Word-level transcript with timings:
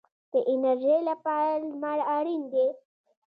د 0.31 0.33
انرژۍ 0.51 0.99
لپاره 1.09 1.51
لمر 1.67 1.99
اړین 2.15 2.41
دی 2.53 2.67